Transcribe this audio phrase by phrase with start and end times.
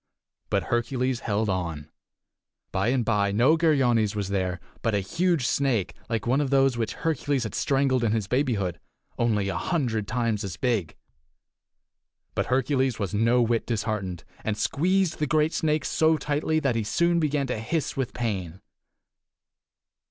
[0.49, 1.87] But Hercules held on.
[2.71, 6.75] By and by no Geryones was there, but a huge snake like one of those
[6.75, 8.79] which Hercules had strangled in his babyhood,
[9.19, 10.95] only a hundred times as big.
[12.33, 16.83] But Hercules was no whit disheartened, and squeezed the great snake so tightly that he
[16.83, 18.59] soon began to hiss with pain.